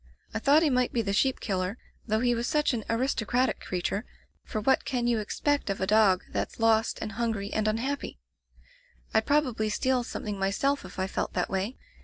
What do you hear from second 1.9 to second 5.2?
though he was such an aristocratic creature, for what can you